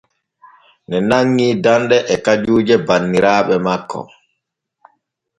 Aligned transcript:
Ŋee 0.89 1.01
nanŋi 1.09 1.47
danɗe 1.63 1.97
et 2.13 2.21
kajuuje 2.25 2.75
banniraaɓe 2.87 3.55
makko. 3.65 3.99